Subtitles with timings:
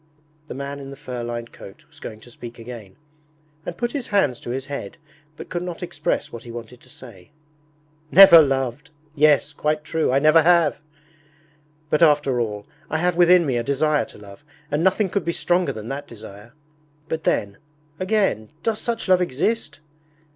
[0.47, 2.95] The man in the fur lined coat was going to speak again,
[3.67, 4.97] and put his hands to his head,
[5.37, 7.29] but could not express what he wanted to say.
[8.09, 8.89] 'Never loved!...
[9.13, 10.81] Yes, quite true, I never have!
[11.91, 15.33] But after all, I have within me a desire to love, and nothing could be
[15.33, 16.53] stronger than that desire!
[17.07, 17.59] But then,
[17.99, 19.81] again, does such love exist?